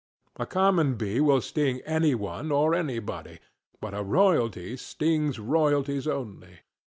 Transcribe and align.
A 0.37 0.47
common 0.47 0.95
bee 0.95 1.21
will 1.21 1.41
sting 1.41 1.81
any 1.81 2.15
one 2.15 2.51
or 2.51 2.73
anybody, 2.73 3.37
but 3.79 3.93
a 3.93 4.01
royalty 4.01 4.75
stings 4.75 5.37
royalties 5.37 6.07
only. 6.07 6.61